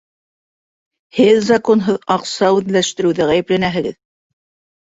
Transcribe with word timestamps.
-Һеҙ 1.17 1.43
законһыҙ 1.49 1.99
аҡса 2.15 2.51
үҙләштереүҙә 2.61 3.29
ғәйепләнәһегеҙ! 3.33 4.01